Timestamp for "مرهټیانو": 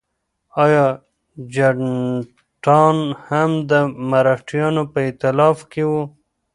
4.09-4.83